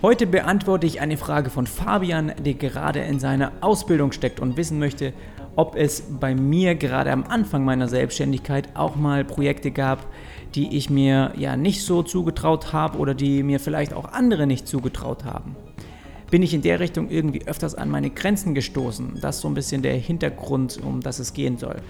[0.00, 4.78] Heute beantworte ich eine Frage von Fabian, der gerade in seiner Ausbildung steckt und wissen
[4.78, 5.12] möchte,
[5.56, 10.06] ob es bei mir gerade am Anfang meiner Selbstständigkeit auch mal Projekte gab,
[10.54, 14.68] die ich mir ja nicht so zugetraut habe oder die mir vielleicht auch andere nicht
[14.68, 15.56] zugetraut haben.
[16.30, 19.18] Bin ich in der Richtung irgendwie öfters an meine Grenzen gestoßen?
[19.20, 21.82] Das ist so ein bisschen der Hintergrund, um das es gehen soll.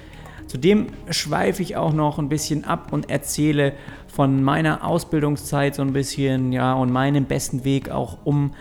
[0.48, 3.74] Zudem schweife ich auch noch ein bisschen ab und erzähle
[4.08, 8.54] von meiner Ausbildungszeit so ein bisschen, ja, und meinem besten Weg auch, um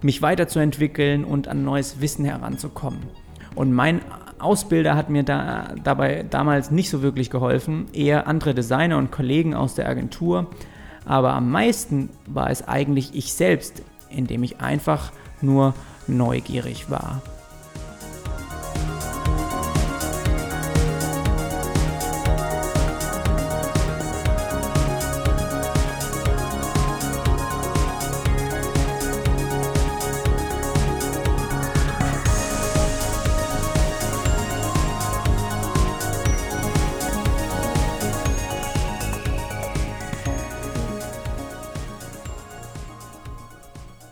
[0.00, 3.00] mich weiterzuentwickeln und an neues Wissen heranzukommen.
[3.56, 4.00] Und mein
[4.38, 9.54] Ausbilder hat mir da, dabei damals nicht so wirklich geholfen, eher andere Designer und Kollegen
[9.54, 10.46] aus der Agentur.
[11.04, 15.10] Aber am meisten war es eigentlich ich selbst, indem ich einfach
[15.40, 15.74] nur
[16.06, 17.22] neugierig war.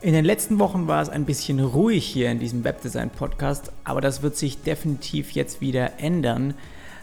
[0.06, 4.00] In den letzten Wochen war es ein bisschen ruhig hier in diesem Webdesign Podcast, aber
[4.00, 6.54] das wird sich definitiv jetzt wieder ändern.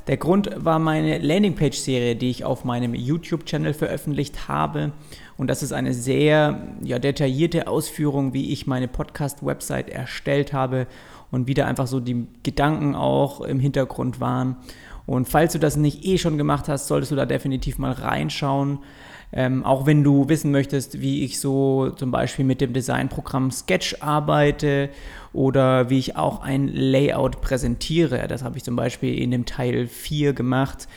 [0.07, 4.93] Der Grund war meine Landingpage-Serie, die ich auf meinem YouTube-Channel veröffentlicht habe.
[5.35, 10.87] Und das ist eine sehr ja, detaillierte Ausführung, wie ich meine Podcast-Website erstellt habe
[11.29, 14.55] und wie da einfach so die Gedanken auch im Hintergrund waren.
[15.05, 18.79] Und falls du das nicht eh schon gemacht hast, solltest du da definitiv mal reinschauen.
[19.35, 23.97] Ähm, auch wenn du wissen möchtest, wie ich so zum Beispiel mit dem Designprogramm Sketch
[23.99, 24.89] arbeite
[25.33, 28.27] oder wie ich auch ein Layout präsentiere.
[28.27, 30.87] Das habe ich zum Beispiel in dem Teil 4 gemacht.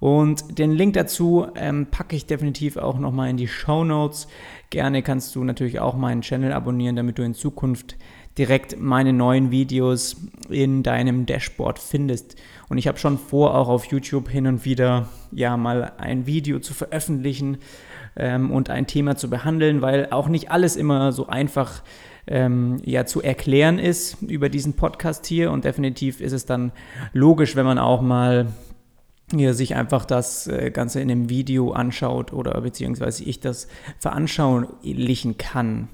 [0.00, 4.28] Und den Link dazu ähm, packe ich definitiv auch nochmal in die Show Notes.
[4.70, 7.96] Gerne kannst du natürlich auch meinen Channel abonnieren, damit du in Zukunft
[8.38, 10.16] direkt meine neuen Videos
[10.48, 12.36] in deinem Dashboard findest.
[12.68, 16.60] Und ich habe schon vor, auch auf YouTube hin und wieder ja mal ein Video
[16.60, 17.58] zu veröffentlichen
[18.16, 21.82] ähm, und ein Thema zu behandeln, weil auch nicht alles immer so einfach
[22.26, 25.50] ähm, ja zu erklären ist über diesen Podcast hier.
[25.50, 26.72] Und definitiv ist es dann
[27.12, 28.46] logisch, wenn man auch mal
[29.32, 33.68] ja, sich einfach das äh, Ganze in einem Video anschaut oder beziehungsweise ich das
[33.98, 35.88] veranschaulichen kann.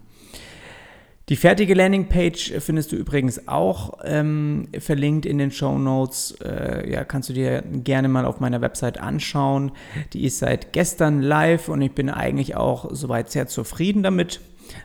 [1.30, 6.32] Die fertige Landingpage findest du übrigens auch ähm, verlinkt in den Show Notes.
[6.42, 9.72] Äh, ja, kannst du dir gerne mal auf meiner Website anschauen.
[10.12, 14.40] Die ist seit gestern live und ich bin eigentlich auch soweit sehr zufrieden damit.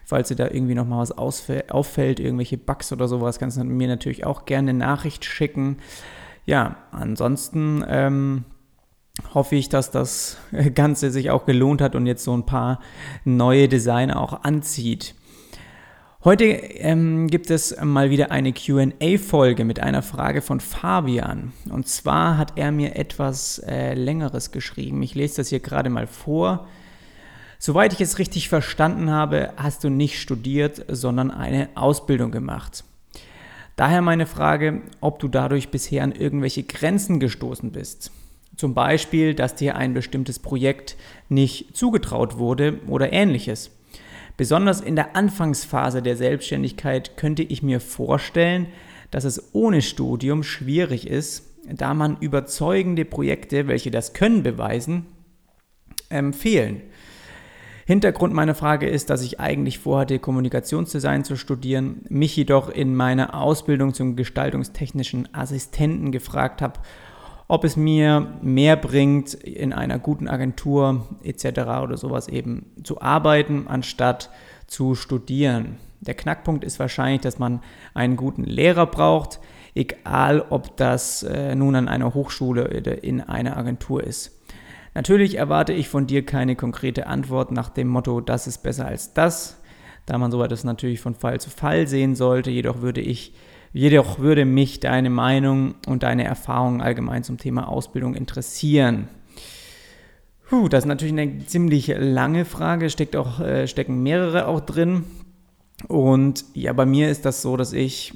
[0.05, 4.25] Falls dir da irgendwie nochmal was auffällt, irgendwelche Bugs oder sowas, kannst du mir natürlich
[4.25, 5.77] auch gerne eine Nachricht schicken.
[6.45, 8.45] Ja, ansonsten ähm,
[9.33, 10.37] hoffe ich, dass das
[10.73, 12.79] Ganze sich auch gelohnt hat und jetzt so ein paar
[13.25, 15.15] neue Designer auch anzieht.
[16.21, 21.53] Heute ähm, gibt es mal wieder eine QA-Folge mit einer Frage von Fabian.
[21.69, 25.01] Und zwar hat er mir etwas äh, Längeres geschrieben.
[25.01, 26.67] Ich lese das hier gerade mal vor.
[27.57, 32.83] Soweit ich es richtig verstanden habe, hast du nicht studiert, sondern eine Ausbildung gemacht.
[33.77, 38.11] Daher meine Frage, ob du dadurch bisher an irgendwelche Grenzen gestoßen bist.
[38.57, 40.97] Zum Beispiel, dass dir ein bestimmtes Projekt
[41.29, 43.71] nicht zugetraut wurde oder ähnliches.
[44.39, 48.67] Besonders in der Anfangsphase der Selbstständigkeit könnte ich mir vorstellen,
[49.11, 55.07] dass es ohne Studium schwierig ist, da man überzeugende Projekte, welche das Können beweisen,
[56.09, 56.83] ähm, fehlen.
[57.85, 63.33] Hintergrund meiner Frage ist, dass ich eigentlich vorhatte, Kommunikationsdesign zu studieren, mich jedoch in meiner
[63.33, 66.79] Ausbildung zum gestaltungstechnischen Assistenten gefragt habe,
[67.49, 71.45] ob es mir mehr bringt, in einer guten Agentur etc.
[71.83, 74.29] oder sowas eben zu arbeiten, anstatt
[74.67, 75.77] zu studieren.
[75.99, 77.61] Der Knackpunkt ist wahrscheinlich, dass man
[77.95, 79.39] einen guten Lehrer braucht,
[79.73, 84.39] egal ob das äh, nun an einer Hochschule oder in einer Agentur ist.
[84.93, 89.13] Natürlich erwarte ich von dir keine konkrete Antwort nach dem Motto, das ist besser als
[89.15, 89.59] das,
[90.05, 92.51] da man so etwas natürlich von Fall zu Fall sehen sollte.
[92.51, 93.33] Jedoch würde ich
[93.71, 99.07] Jedoch würde mich deine Meinung und deine Erfahrungen allgemein zum Thema Ausbildung interessieren.
[100.49, 105.03] Puh, das ist natürlich eine ziemlich lange Frage, steckt auch, äh, stecken mehrere auch drin.
[105.87, 108.13] Und ja, bei mir ist das so, dass ich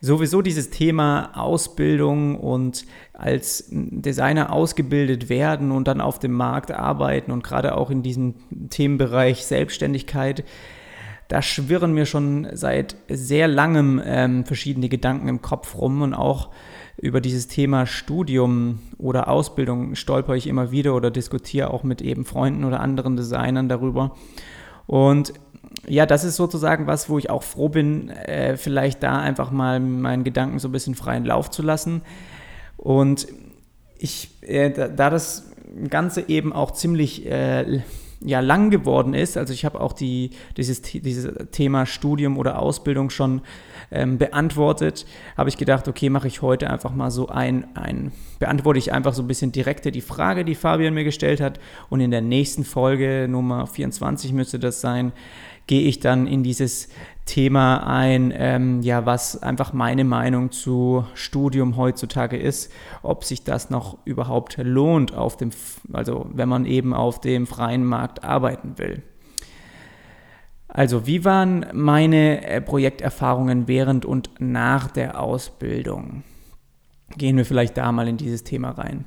[0.00, 7.32] sowieso dieses Thema Ausbildung und als Designer ausgebildet werden und dann auf dem Markt arbeiten
[7.32, 8.34] und gerade auch in diesem
[8.70, 10.44] Themenbereich Selbstständigkeit
[11.28, 16.50] da schwirren mir schon seit sehr langem ähm, verschiedene Gedanken im Kopf rum und auch
[16.98, 22.24] über dieses Thema Studium oder Ausbildung stolper ich immer wieder oder diskutiere auch mit eben
[22.24, 24.16] Freunden oder anderen Designern darüber.
[24.86, 25.34] Und
[25.86, 29.78] ja, das ist sozusagen was, wo ich auch froh bin, äh, vielleicht da einfach mal
[29.80, 32.02] meinen Gedanken so ein bisschen freien Lauf zu lassen.
[32.76, 33.26] Und
[33.98, 35.50] ich, äh, da, da, das
[35.90, 37.82] Ganze eben auch ziemlich äh,
[38.20, 43.10] ja, lang geworden ist, also ich habe auch die, dieses, dieses Thema Studium oder Ausbildung
[43.10, 43.42] schon
[43.90, 48.78] ähm, beantwortet, habe ich gedacht, okay, mache ich heute einfach mal so ein, ein, beantworte
[48.78, 51.60] ich einfach so ein bisschen direkter die Frage, die Fabian mir gestellt hat.
[51.90, 55.12] Und in der nächsten Folge, Nummer 24 müsste das sein,
[55.66, 56.88] gehe ich dann in dieses
[57.24, 62.72] Thema ein, ähm, ja, was einfach meine Meinung zu Studium heutzutage ist,
[63.02, 65.50] ob sich das noch überhaupt lohnt, auf dem,
[65.92, 69.02] also wenn man eben auf dem freien Markt arbeiten will.
[70.68, 76.22] Also, wie waren meine äh, Projekterfahrungen während und nach der Ausbildung?
[77.16, 79.04] Gehen wir vielleicht da mal in dieses Thema rein.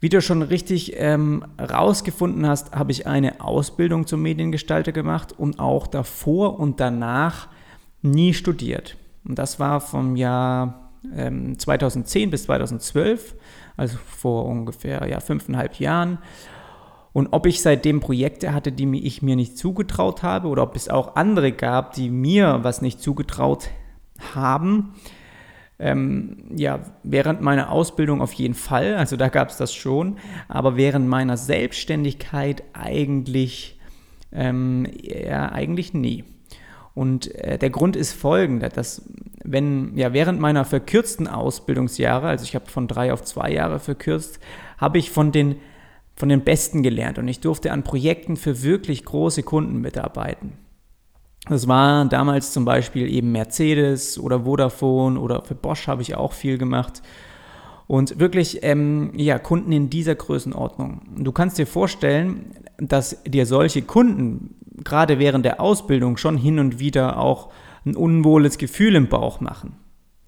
[0.00, 5.60] Wie du schon richtig ähm, rausgefunden hast, habe ich eine Ausbildung zum Mediengestalter gemacht und
[5.60, 7.48] auch davor und danach
[8.00, 8.96] nie studiert.
[9.24, 13.34] Und das war vom Jahr ähm, 2010 bis 2012,
[13.76, 16.18] also vor ungefähr ja, fünfeinhalb Jahren.
[17.12, 20.88] Und ob ich seitdem Projekte hatte, die ich mir nicht zugetraut habe, oder ob es
[20.88, 23.68] auch andere gab, die mir was nicht zugetraut
[24.34, 24.94] haben,
[25.80, 30.18] ähm, ja, während meiner Ausbildung auf jeden Fall, also da gab es das schon,
[30.48, 33.78] aber während meiner Selbstständigkeit eigentlich,
[34.30, 36.24] ähm, ja, eigentlich nie.
[36.94, 39.08] Und äh, der Grund ist folgender, dass
[39.42, 44.38] wenn, ja, während meiner verkürzten Ausbildungsjahre, also ich habe von drei auf zwei Jahre verkürzt,
[44.76, 45.56] habe ich von den,
[46.14, 50.58] von den Besten gelernt und ich durfte an Projekten für wirklich große Kunden mitarbeiten.
[51.48, 56.32] Das war damals zum Beispiel eben Mercedes oder Vodafone oder für Bosch habe ich auch
[56.32, 57.02] viel gemacht.
[57.86, 61.02] Und wirklich, ähm, ja, Kunden in dieser Größenordnung.
[61.16, 64.54] Du kannst dir vorstellen, dass dir solche Kunden
[64.84, 67.50] gerade während der Ausbildung schon hin und wieder auch
[67.84, 69.76] ein unwohles Gefühl im Bauch machen.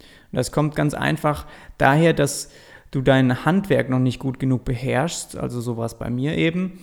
[0.01, 1.47] Und das kommt ganz einfach
[1.79, 2.51] daher, dass
[2.91, 6.81] du dein Handwerk noch nicht gut genug beherrschst, also sowas bei mir eben,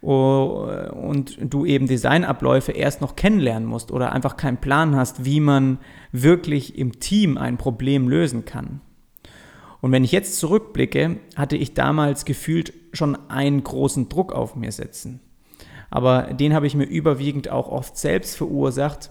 [0.00, 5.78] und du eben Designabläufe erst noch kennenlernen musst oder einfach keinen Plan hast, wie man
[6.10, 8.80] wirklich im Team ein Problem lösen kann.
[9.80, 14.72] Und wenn ich jetzt zurückblicke, hatte ich damals gefühlt schon einen großen Druck auf mir
[14.72, 15.20] setzen.
[15.90, 19.10] Aber den habe ich mir überwiegend auch oft selbst verursacht,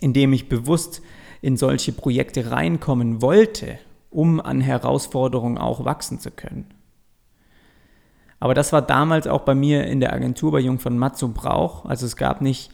[0.00, 1.02] indem ich bewusst
[1.40, 3.78] in solche Projekte reinkommen wollte,
[4.10, 6.66] um an Herausforderungen auch wachsen zu können.
[8.38, 11.84] Aber das war damals auch bei mir in der Agentur bei Jung von Matzo Brauch.
[11.86, 12.70] Also es gab nicht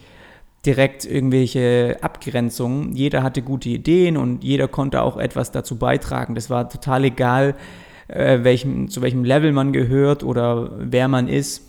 [0.66, 2.94] direkt irgendwelche Abgrenzungen.
[2.94, 6.34] Jeder hatte gute Ideen und jeder konnte auch etwas dazu beitragen.
[6.34, 7.54] Das war total egal,
[8.08, 11.68] äh, welchem, zu welchem Level man gehört oder wer man ist.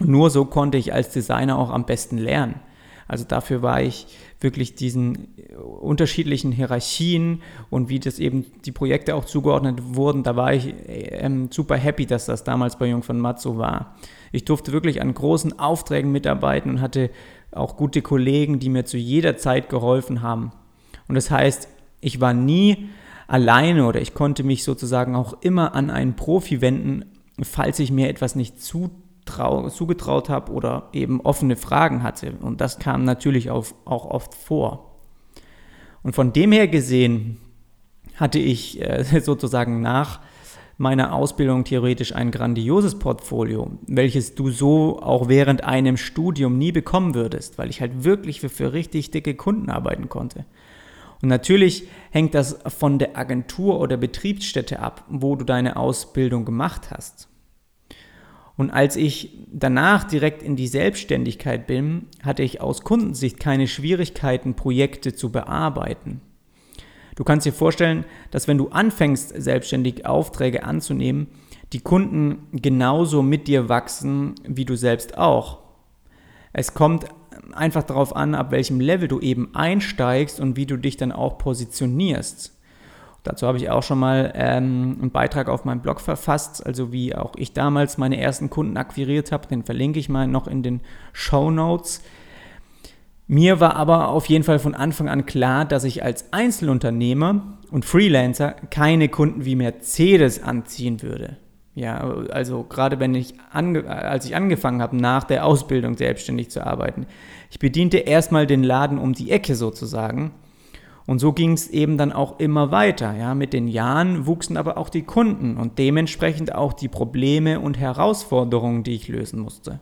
[0.00, 2.60] nur so konnte ich als Designer auch am besten lernen.
[3.08, 4.06] Also dafür war ich
[4.40, 5.34] wirklich diesen
[5.80, 11.48] unterschiedlichen Hierarchien und wie das eben die Projekte auch zugeordnet wurden, da war ich ähm,
[11.50, 13.96] super happy, dass das damals bei Jung von Matt so war.
[14.30, 17.10] Ich durfte wirklich an großen Aufträgen mitarbeiten und hatte
[17.50, 20.52] auch gute Kollegen, die mir zu jeder Zeit geholfen haben.
[21.08, 21.68] Und das heißt,
[22.00, 22.88] ich war nie
[23.26, 27.06] alleine oder ich konnte mich sozusagen auch immer an einen Profi wenden,
[27.42, 28.62] falls ich mir etwas nicht
[29.28, 32.32] zu zugetraut habe oder eben offene Fragen hatte.
[32.40, 35.00] Und das kam natürlich auch, auch oft vor.
[36.02, 37.38] Und von dem her gesehen
[38.16, 40.20] hatte ich äh, sozusagen nach
[40.78, 47.14] meiner Ausbildung theoretisch ein grandioses Portfolio, welches du so auch während einem Studium nie bekommen
[47.14, 50.44] würdest, weil ich halt wirklich für, für richtig dicke Kunden arbeiten konnte.
[51.20, 56.90] Und natürlich hängt das von der Agentur oder Betriebsstätte ab, wo du deine Ausbildung gemacht
[56.92, 57.27] hast.
[58.58, 64.54] Und als ich danach direkt in die Selbstständigkeit bin, hatte ich aus Kundensicht keine Schwierigkeiten,
[64.54, 66.20] Projekte zu bearbeiten.
[67.14, 71.28] Du kannst dir vorstellen, dass wenn du anfängst, selbstständig Aufträge anzunehmen,
[71.72, 75.60] die Kunden genauso mit dir wachsen wie du selbst auch.
[76.52, 77.06] Es kommt
[77.52, 81.38] einfach darauf an, ab welchem Level du eben einsteigst und wie du dich dann auch
[81.38, 82.57] positionierst.
[83.28, 87.14] Dazu habe ich auch schon mal ähm, einen Beitrag auf meinem Blog verfasst, also wie
[87.14, 89.46] auch ich damals meine ersten Kunden akquiriert habe.
[89.46, 90.80] Den verlinke ich mal noch in den
[91.12, 92.02] Show Notes.
[93.26, 97.84] Mir war aber auf jeden Fall von Anfang an klar, dass ich als Einzelunternehmer und
[97.84, 101.36] Freelancer keine Kunden wie Mercedes anziehen würde.
[101.74, 101.98] Ja,
[102.30, 107.04] also gerade wenn ich als ich angefangen habe, nach der Ausbildung selbstständig zu arbeiten.
[107.50, 110.30] Ich bediente erstmal den Laden um die Ecke sozusagen
[111.08, 113.16] und so ging es eben dann auch immer weiter.
[113.16, 113.34] Ja.
[113.34, 118.82] Mit den Jahren wuchsen aber auch die Kunden und dementsprechend auch die Probleme und Herausforderungen,
[118.82, 119.80] die ich lösen musste.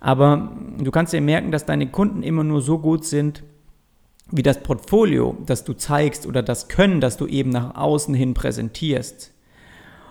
[0.00, 3.42] Aber du kannst dir merken, dass deine Kunden immer nur so gut sind,
[4.30, 8.32] wie das Portfolio, das du zeigst oder das Können, das du eben nach außen hin
[8.32, 9.34] präsentierst.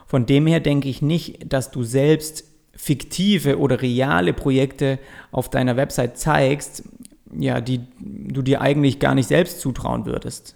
[0.06, 2.44] Von dem her denke ich nicht, dass du selbst
[2.76, 5.00] fiktive oder reale Projekte
[5.32, 6.84] auf deiner Website zeigst,
[7.38, 10.56] ja, die du dir eigentlich gar nicht selbst zutrauen würdest.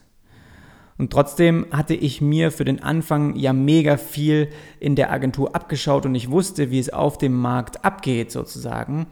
[0.98, 6.06] Und trotzdem hatte ich mir für den Anfang ja mega viel in der Agentur abgeschaut
[6.06, 9.08] und ich wusste, wie es auf dem Markt abgeht sozusagen.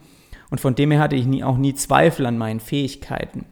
[0.50, 3.46] Und von dem her hatte ich nie, auch nie Zweifel an meinen Fähigkeiten.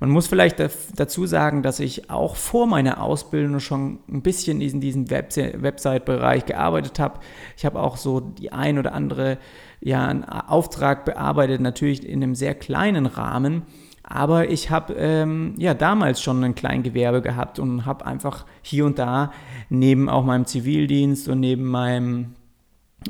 [0.00, 0.58] Man muss vielleicht
[0.96, 6.98] dazu sagen, dass ich auch vor meiner Ausbildung schon ein bisschen in diesem Website-Bereich gearbeitet
[6.98, 7.20] habe.
[7.56, 9.36] Ich habe auch so die ein oder andere
[9.80, 13.62] ja, einen Auftrag bearbeitet, natürlich in einem sehr kleinen Rahmen.
[14.02, 18.98] Aber ich habe ähm, ja damals schon ein Kleingewerbe gehabt und habe einfach hier und
[18.98, 19.32] da
[19.68, 22.34] neben auch meinem Zivildienst und neben meinem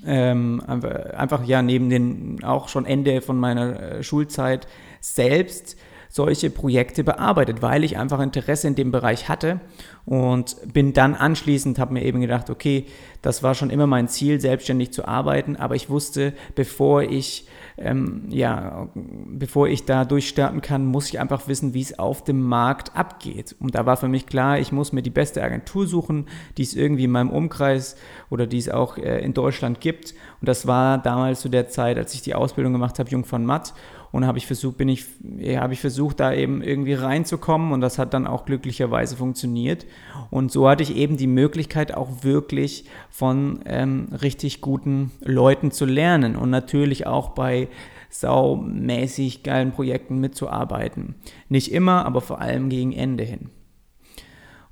[0.06, 4.68] ähm, einfach ja neben den auch schon Ende von meiner äh, Schulzeit
[5.00, 5.76] selbst
[6.10, 9.60] solche Projekte bearbeitet, weil ich einfach Interesse in dem Bereich hatte
[10.04, 12.84] und bin dann anschließend, habe mir eben gedacht, okay,
[13.22, 17.46] das war schon immer mein Ziel, selbstständig zu arbeiten, aber ich wusste, bevor ich
[17.80, 22.42] ähm, ja, bevor ich da durchstarten kann, muss ich einfach wissen, wie es auf dem
[22.42, 23.56] Markt abgeht.
[23.58, 26.26] Und da war für mich klar, ich muss mir die beste Agentur suchen,
[26.58, 27.96] die es irgendwie in meinem Umkreis
[28.28, 30.14] oder die es auch äh, in Deutschland gibt.
[30.40, 33.46] Und das war damals zu der Zeit, als ich die Ausbildung gemacht habe, Jung von
[33.46, 33.72] Matt.
[34.12, 35.04] Und habe ich versucht, bin ich,
[35.38, 39.86] ja, habe ich versucht, da eben irgendwie reinzukommen und das hat dann auch glücklicherweise funktioniert.
[40.30, 45.84] Und so hatte ich eben die Möglichkeit, auch wirklich von ähm, richtig guten Leuten zu
[45.84, 47.68] lernen und natürlich auch bei
[48.10, 51.14] saumäßig geilen Projekten mitzuarbeiten.
[51.48, 53.50] Nicht immer, aber vor allem gegen Ende hin.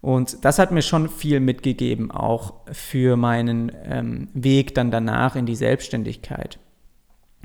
[0.00, 5.46] Und das hat mir schon viel mitgegeben, auch für meinen ähm, Weg dann danach in
[5.46, 6.58] die Selbstständigkeit.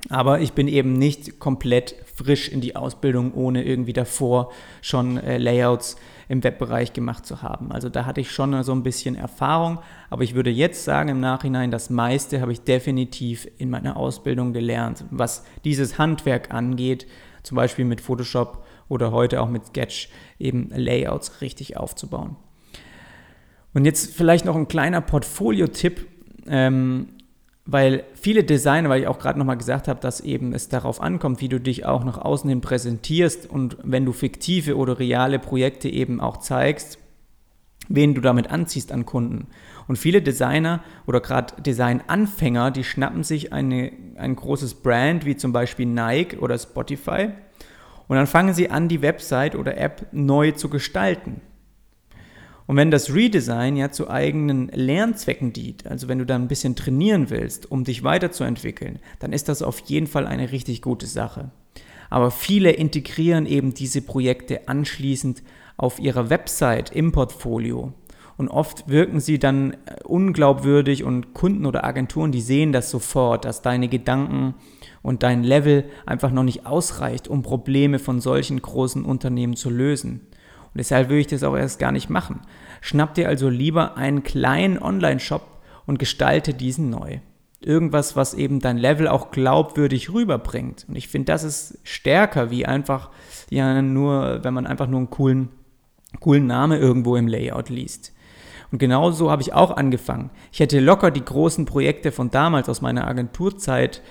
[0.09, 5.37] Aber ich bin eben nicht komplett frisch in die Ausbildung, ohne irgendwie davor schon äh,
[5.37, 5.95] Layouts
[6.27, 7.71] im Webbereich gemacht zu haben.
[7.71, 9.79] Also da hatte ich schon so ein bisschen Erfahrung,
[10.09, 14.53] aber ich würde jetzt sagen im Nachhinein, das meiste habe ich definitiv in meiner Ausbildung
[14.53, 17.07] gelernt, was dieses Handwerk angeht,
[17.43, 22.35] zum Beispiel mit Photoshop oder heute auch mit Sketch, eben Layouts richtig aufzubauen.
[23.73, 26.07] Und jetzt vielleicht noch ein kleiner Portfolio-Tipp.
[26.47, 27.09] Ähm,
[27.65, 31.39] weil viele Designer, weil ich auch gerade nochmal gesagt habe, dass eben es darauf ankommt,
[31.39, 35.87] wie du dich auch nach außen hin präsentierst und wenn du fiktive oder reale Projekte
[35.87, 36.97] eben auch zeigst,
[37.87, 39.47] wen du damit anziehst an Kunden.
[39.87, 45.53] Und viele Designer oder gerade Designanfänger, die schnappen sich eine, ein großes Brand wie zum
[45.53, 47.29] Beispiel Nike oder Spotify
[48.07, 51.41] und dann fangen sie an, die Website oder App neu zu gestalten.
[52.65, 56.75] Und wenn das Redesign ja zu eigenen Lernzwecken dient, also wenn du da ein bisschen
[56.75, 61.51] trainieren willst, um dich weiterzuentwickeln, dann ist das auf jeden Fall eine richtig gute Sache.
[62.09, 65.43] Aber viele integrieren eben diese Projekte anschließend
[65.77, 67.93] auf ihrer Website im Portfolio.
[68.37, 73.45] Und oft wirken sie dann äh, unglaubwürdig und Kunden oder Agenturen, die sehen das sofort,
[73.45, 74.55] dass deine Gedanken
[75.01, 80.21] und dein Level einfach noch nicht ausreicht, um Probleme von solchen großen Unternehmen zu lösen.
[80.73, 82.41] Und deshalb würde ich das auch erst gar nicht machen.
[82.81, 85.45] Schnapp dir also lieber einen kleinen Online-Shop
[85.85, 87.19] und gestalte diesen neu.
[87.61, 90.85] Irgendwas, was eben dein Level auch glaubwürdig rüberbringt.
[90.89, 93.11] Und ich finde, das ist stärker, wie einfach,
[93.49, 95.49] ja, nur, wenn man einfach nur einen coolen,
[96.19, 98.11] coolen Namen irgendwo im Layout liest.
[98.71, 100.31] Und genau so habe ich auch angefangen.
[100.51, 104.01] Ich hätte locker die großen Projekte von damals aus meiner Agenturzeit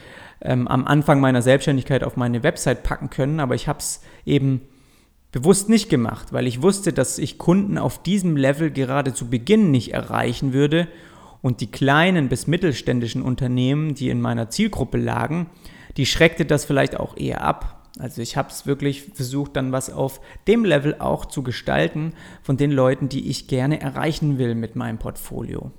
[0.40, 4.62] ähm, am Anfang meiner Selbstständigkeit auf meine Website packen können, aber ich habe es eben
[5.32, 9.70] bewusst nicht gemacht, weil ich wusste, dass ich Kunden auf diesem Level gerade zu Beginn
[9.70, 10.88] nicht erreichen würde
[11.40, 15.48] und die kleinen bis mittelständischen Unternehmen, die in meiner Zielgruppe lagen,
[15.96, 17.88] die schreckte das vielleicht auch eher ab.
[17.98, 22.56] Also ich habe es wirklich versucht, dann was auf dem Level auch zu gestalten von
[22.56, 25.72] den Leuten, die ich gerne erreichen will mit meinem Portfolio.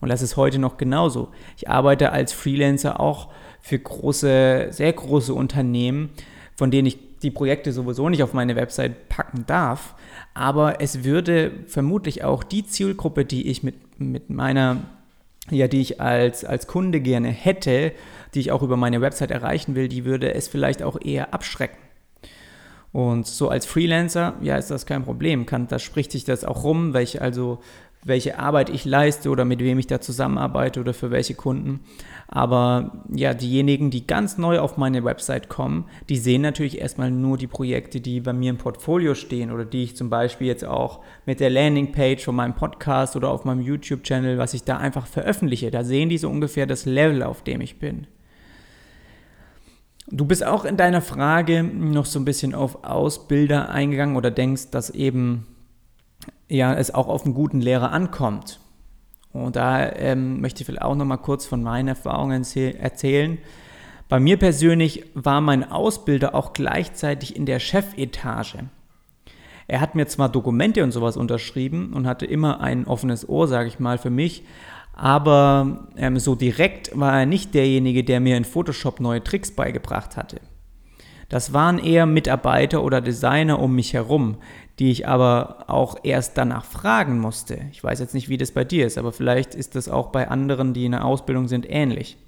[0.00, 1.28] Und das ist heute noch genauso.
[1.56, 6.10] Ich arbeite als Freelancer auch für große, sehr große Unternehmen,
[6.56, 9.96] von denen ich die Projekte sowieso nicht auf meine Website packen darf.
[10.32, 14.82] Aber es würde vermutlich auch die Zielgruppe, die ich mit, mit meiner,
[15.50, 17.90] ja, die ich als, als Kunde gerne hätte,
[18.32, 21.78] die ich auch über meine Website erreichen will, die würde es vielleicht auch eher abschrecken.
[22.92, 25.46] Und so als Freelancer, ja, ist das kein Problem.
[25.46, 27.58] Kann, da spricht sich das auch rum, welche also
[28.06, 31.80] welche Arbeit ich leiste oder mit wem ich da zusammenarbeite oder für welche Kunden.
[32.28, 37.36] Aber ja, diejenigen, die ganz neu auf meine Website kommen, die sehen natürlich erstmal nur
[37.36, 41.00] die Projekte, die bei mir im Portfolio stehen oder die ich zum Beispiel jetzt auch
[41.26, 45.72] mit der Landingpage von meinem Podcast oder auf meinem YouTube-Channel, was ich da einfach veröffentliche.
[45.72, 48.06] Da sehen die so ungefähr das Level, auf dem ich bin.
[50.08, 54.70] Du bist auch in deiner Frage noch so ein bisschen auf Ausbilder eingegangen oder denkst,
[54.70, 55.48] dass eben
[56.48, 58.60] ja, es auch auf einen guten Lehrer ankommt.
[59.32, 63.38] Und da ähm, möchte ich vielleicht auch noch mal kurz von meinen Erfahrungen erzählen.
[64.08, 68.58] Bei mir persönlich war mein Ausbilder auch gleichzeitig in der Chefetage.
[69.68, 73.68] Er hat mir zwar Dokumente und sowas unterschrieben und hatte immer ein offenes Ohr, sage
[73.68, 74.44] ich mal, für mich,
[74.94, 80.16] aber ähm, so direkt war er nicht derjenige, der mir in Photoshop neue Tricks beigebracht
[80.16, 80.40] hatte.
[81.28, 84.36] Das waren eher Mitarbeiter oder Designer um mich herum,
[84.78, 87.60] die ich aber auch erst danach fragen musste.
[87.72, 90.28] Ich weiß jetzt nicht, wie das bei dir ist, aber vielleicht ist das auch bei
[90.28, 92.18] anderen, die in der Ausbildung sind, ähnlich.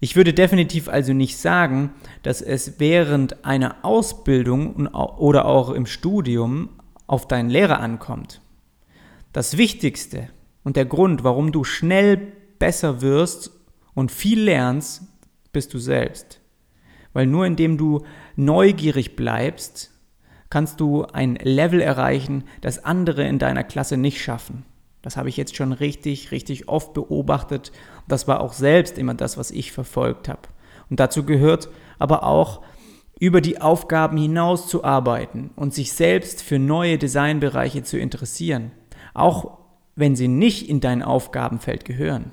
[0.00, 1.90] Ich würde definitiv also nicht sagen,
[2.22, 6.70] dass es während einer Ausbildung oder auch im Studium
[7.06, 8.40] auf deinen Lehrer ankommt.
[9.32, 10.30] Das Wichtigste
[10.64, 13.50] und der Grund, warum du schnell besser wirst
[13.94, 15.02] und viel lernst,
[15.52, 16.40] bist du selbst.
[17.12, 18.04] Weil nur indem du
[18.36, 19.89] neugierig bleibst,
[20.50, 24.64] kannst du ein Level erreichen, das andere in deiner Klasse nicht schaffen.
[25.02, 27.72] Das habe ich jetzt schon richtig, richtig oft beobachtet.
[28.06, 30.42] Das war auch selbst immer das, was ich verfolgt habe.
[30.90, 32.60] Und dazu gehört aber auch,
[33.18, 38.72] über die Aufgaben hinaus zu arbeiten und sich selbst für neue Designbereiche zu interessieren,
[39.12, 39.58] auch
[39.94, 42.32] wenn sie nicht in dein Aufgabenfeld gehören.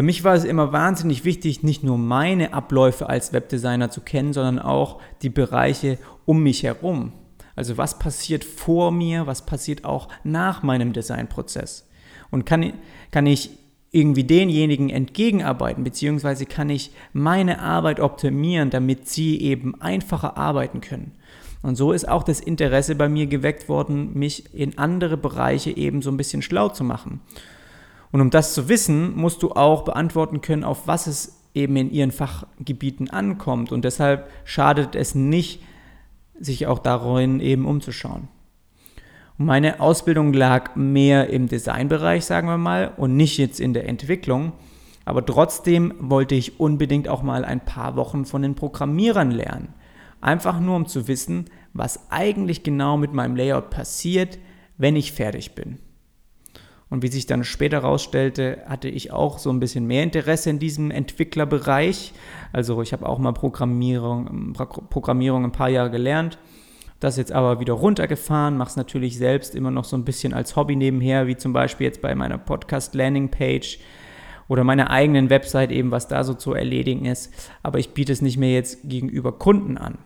[0.00, 4.32] Für mich war es immer wahnsinnig wichtig, nicht nur meine Abläufe als Webdesigner zu kennen,
[4.32, 7.12] sondern auch die Bereiche um mich herum.
[7.54, 11.86] Also was passiert vor mir, was passiert auch nach meinem Designprozess.
[12.30, 12.72] Und kann,
[13.10, 13.50] kann ich
[13.90, 21.12] irgendwie denjenigen entgegenarbeiten, beziehungsweise kann ich meine Arbeit optimieren, damit sie eben einfacher arbeiten können.
[21.60, 26.00] Und so ist auch das Interesse bei mir geweckt worden, mich in andere Bereiche eben
[26.00, 27.20] so ein bisschen schlau zu machen.
[28.12, 31.90] Und um das zu wissen, musst du auch beantworten können, auf was es eben in
[31.90, 33.72] ihren Fachgebieten ankommt.
[33.72, 35.62] Und deshalb schadet es nicht,
[36.38, 38.28] sich auch darin eben umzuschauen.
[39.38, 43.88] Und meine Ausbildung lag mehr im Designbereich, sagen wir mal, und nicht jetzt in der
[43.88, 44.52] Entwicklung.
[45.04, 49.74] Aber trotzdem wollte ich unbedingt auch mal ein paar Wochen von den Programmierern lernen.
[50.20, 54.38] Einfach nur, um zu wissen, was eigentlich genau mit meinem Layout passiert,
[54.76, 55.78] wenn ich fertig bin.
[56.90, 60.58] Und wie sich dann später herausstellte, hatte ich auch so ein bisschen mehr Interesse in
[60.58, 62.12] diesem Entwicklerbereich.
[62.52, 64.52] Also ich habe auch mal Programmierung,
[64.90, 66.38] Programmierung ein paar Jahre gelernt.
[66.98, 70.56] Das jetzt aber wieder runtergefahren, mache es natürlich selbst immer noch so ein bisschen als
[70.56, 73.78] Hobby nebenher, wie zum Beispiel jetzt bei meiner Podcast-Landing-Page
[74.48, 77.32] oder meiner eigenen Website eben, was da so zu erledigen ist.
[77.62, 79.98] Aber ich biete es nicht mehr jetzt gegenüber Kunden an.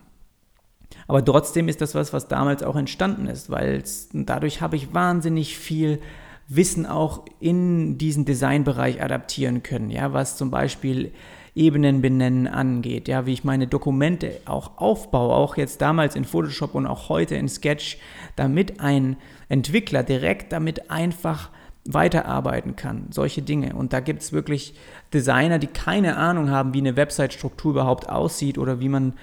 [1.07, 5.57] Aber trotzdem ist das was, was damals auch entstanden ist, weil dadurch habe ich wahnsinnig
[5.57, 5.99] viel
[6.47, 11.11] Wissen auch in diesen Designbereich adaptieren können, ja, was zum Beispiel
[11.55, 16.75] Ebenen benennen angeht, ja, wie ich meine Dokumente auch aufbaue, auch jetzt damals in Photoshop
[16.75, 17.97] und auch heute in Sketch,
[18.35, 19.15] damit ein
[19.47, 21.49] Entwickler direkt damit einfach
[21.85, 23.75] weiterarbeiten kann, solche Dinge.
[23.75, 24.73] Und da gibt es wirklich
[25.13, 29.13] Designer, die keine Ahnung haben, wie eine Website-Struktur überhaupt aussieht oder wie man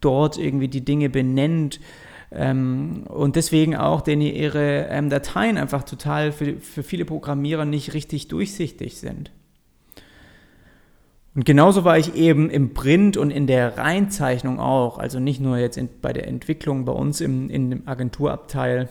[0.00, 1.80] dort irgendwie die Dinge benennt
[2.34, 7.94] ähm, und deswegen auch, denn ihre ähm, Dateien einfach total für, für viele Programmierer nicht
[7.94, 9.30] richtig durchsichtig sind.
[11.34, 15.56] Und genauso war ich eben im Print und in der Reinzeichnung auch, also nicht nur
[15.56, 18.88] jetzt in, bei der Entwicklung bei uns im, in dem Agenturabteil.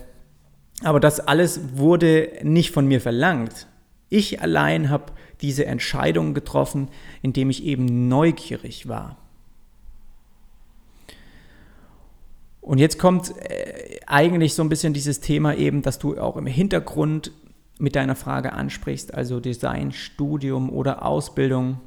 [0.84, 3.68] Aber das alles wurde nicht von mir verlangt.
[4.10, 6.90] Ich allein habe diese Entscheidung getroffen,
[7.22, 9.18] indem ich eben neugierig war.
[12.72, 16.46] Und jetzt kommt äh, eigentlich so ein bisschen dieses Thema eben, dass du auch im
[16.46, 17.34] Hintergrund
[17.80, 21.82] mit deiner Frage ansprichst, also Design, Studium oder Ausbildung.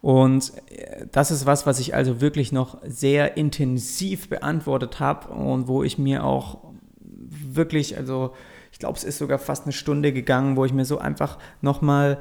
[0.00, 5.66] Und äh, das ist was, was ich also wirklich noch sehr intensiv beantwortet habe und
[5.66, 6.58] wo ich mir auch
[7.00, 8.34] wirklich, also
[8.70, 12.20] ich glaube, es ist sogar fast eine Stunde gegangen, wo ich mir so einfach nochmal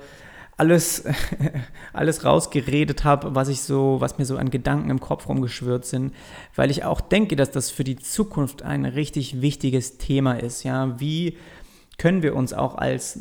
[0.58, 1.06] alles,
[1.94, 6.14] alles rausgeredet habe, was ich so, was mir so an Gedanken im Kopf rumgeschwört sind,
[6.56, 10.64] weil ich auch denke, dass das für die Zukunft ein richtig wichtiges Thema ist.
[10.64, 11.38] Ja, wie
[11.98, 13.20] können wir uns auch als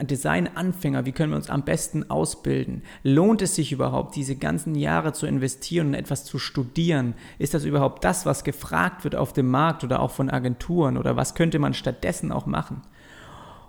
[0.00, 2.82] Design-Anfänger, wie können wir uns am besten ausbilden?
[3.02, 7.14] Lohnt es sich überhaupt, diese ganzen Jahre zu investieren und etwas zu studieren?
[7.38, 10.98] Ist das überhaupt das, was gefragt wird auf dem Markt oder auch von Agenturen?
[10.98, 12.82] Oder was könnte man stattdessen auch machen?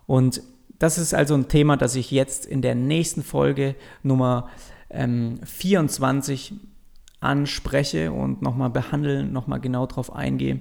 [0.06, 0.42] Und
[0.80, 4.50] das ist also ein Thema, das ich jetzt in der nächsten Folge Nummer
[4.90, 6.54] ähm, 24
[7.20, 10.60] anspreche und nochmal behandeln, nochmal genau drauf eingehe.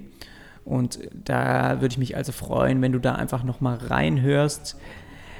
[0.65, 4.77] Und da würde ich mich also freuen, wenn du da einfach nochmal reinhörst.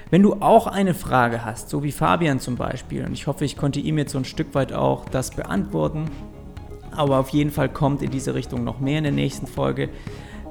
[0.10, 3.56] Wenn du auch eine Frage hast, so wie Fabian zum Beispiel, und ich hoffe, ich
[3.56, 6.12] konnte ihm jetzt so ein Stück weit auch das beantworten,
[6.92, 9.90] aber auf jeden Fall kommt in diese Richtung noch mehr in der nächsten Folge,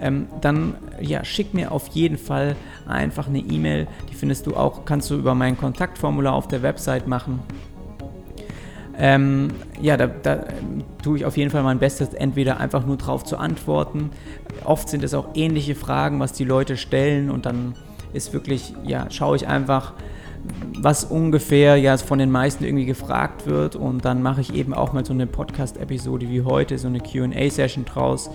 [0.02, 3.86] ähm, dann ja, schick mir auf jeden Fall einfach eine E-Mail.
[4.10, 7.40] Die findest du auch, kannst du über mein Kontaktformular auf der Website machen.
[8.98, 9.48] Ähm,
[9.80, 13.24] ja, da, da ähm, tue ich auf jeden Fall mein Bestes, entweder einfach nur drauf
[13.24, 14.10] zu antworten.
[14.64, 17.74] Oft sind es auch ähnliche Fragen, was die Leute stellen und dann
[18.12, 19.94] ist wirklich, ja, schaue ich einfach,
[20.76, 24.92] was ungefähr ja von den meisten irgendwie gefragt wird und dann mache ich eben auch
[24.92, 28.30] mal so eine Podcast-Episode wie heute, so eine QA-Session draus.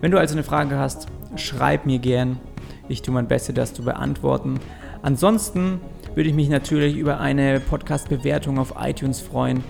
[0.00, 2.38] Wenn du also eine Frage hast, schreib mir gern.
[2.88, 4.58] Ich tue mein Bestes, das zu beantworten.
[5.02, 5.80] Ansonsten
[6.14, 9.62] würde ich mich natürlich über eine Podcast-Bewertung auf iTunes freuen.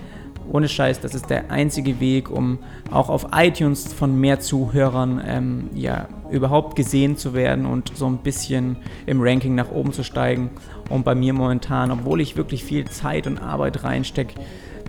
[0.52, 2.60] Ohne Scheiß, das ist der einzige Weg, um
[2.92, 8.18] auch auf iTunes von mehr Zuhörern ähm, ja, überhaupt gesehen zu werden und so ein
[8.18, 10.50] bisschen im Ranking nach oben zu steigen.
[10.88, 14.34] Und bei mir momentan, obwohl ich wirklich viel Zeit und Arbeit reinstecke,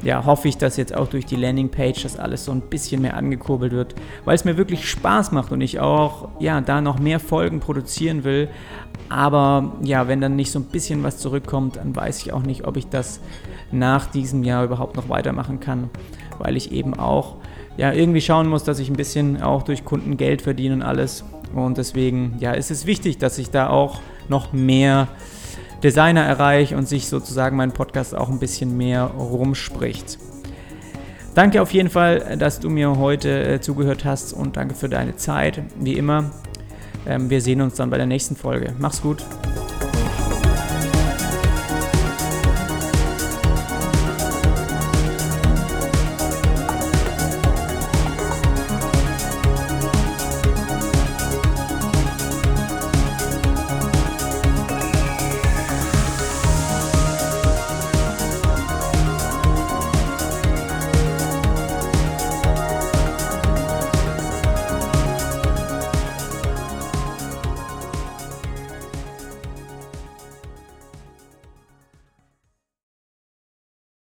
[0.03, 3.15] ja, hoffe ich, dass jetzt auch durch die Landingpage das alles so ein bisschen mehr
[3.15, 7.19] angekurbelt wird, weil es mir wirklich Spaß macht und ich auch ja, da noch mehr
[7.19, 8.49] Folgen produzieren will.
[9.09, 12.65] Aber ja, wenn dann nicht so ein bisschen was zurückkommt, dann weiß ich auch nicht,
[12.65, 13.19] ob ich das
[13.71, 15.89] nach diesem Jahr überhaupt noch weitermachen kann,
[16.39, 17.35] weil ich eben auch
[17.77, 21.23] ja, irgendwie schauen muss, dass ich ein bisschen auch durch Kunden Geld verdiene und alles.
[21.53, 25.07] Und deswegen ja, ist es wichtig, dass ich da auch noch mehr
[25.83, 30.19] Designer erreiche und sich sozusagen mein Podcast auch ein bisschen mehr rumspricht.
[31.33, 35.15] Danke auf jeden Fall, dass du mir heute äh, zugehört hast und danke für deine
[35.15, 35.61] Zeit.
[35.79, 36.31] Wie immer,
[37.07, 38.73] ähm, wir sehen uns dann bei der nächsten Folge.
[38.79, 39.23] Mach's gut.